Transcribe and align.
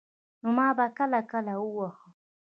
نو 0.41 0.47
ما 0.57 0.67
به 0.77 0.85
کله 0.97 1.21
کله 1.31 1.53
واهه. 1.75 2.05